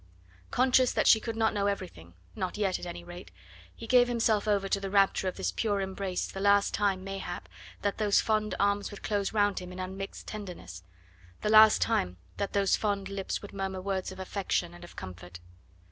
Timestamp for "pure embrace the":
5.51-6.39